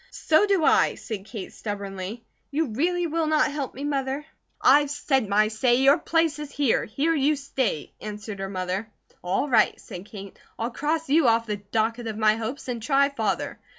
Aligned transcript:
"So 0.09 0.47
do 0.47 0.65
I," 0.65 0.95
said 0.95 1.25
Kate, 1.25 1.53
stubbornly. 1.53 2.25
"You 2.49 2.69
really 2.69 3.05
will 3.05 3.27
not 3.27 3.51
help 3.51 3.75
me, 3.75 3.83
Mother?" 3.83 4.25
"I've 4.59 4.89
said 4.89 5.29
my 5.29 5.47
say! 5.49 5.75
Your 5.75 5.99
place 5.99 6.39
is 6.39 6.51
here! 6.51 6.85
Here 6.85 7.13
you 7.13 7.35
stay!" 7.35 7.93
answered 8.01 8.39
her 8.39 8.49
mother. 8.49 8.89
"All 9.21 9.47
right," 9.47 9.79
said 9.79 10.05
Kate, 10.07 10.39
"I'll 10.57 10.71
cross 10.71 11.07
you 11.07 11.27
off 11.27 11.45
the 11.45 11.57
docket 11.57 12.07
of 12.07 12.17
my 12.17 12.35
hopes, 12.35 12.67
and 12.67 12.81
try 12.81 13.09
Father." 13.09 13.59